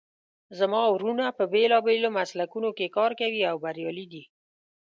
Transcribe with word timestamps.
زما 0.59 0.81
وروڼه 0.93 1.25
په 1.37 1.43
بیلابیلو 1.53 2.09
مسلکونو 2.19 2.69
کې 2.77 2.93
کار 2.97 3.11
کوي 3.21 3.41
او 3.51 3.55
بریالي 3.63 4.05
دي 4.11 4.23